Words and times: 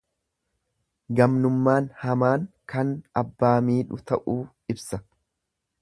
Gamnummaan 1.19 1.91
hamaan 2.05 2.49
kan 2.73 2.97
abbaa 3.23 3.55
miidhu 3.71 4.01
ta'uu 4.13 4.41
ibsa. 4.77 5.05